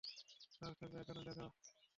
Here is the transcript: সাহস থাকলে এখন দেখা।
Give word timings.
সাহস 0.51 0.75
থাকলে 0.79 0.97
এখন 1.01 1.17
দেখা। 1.27 1.45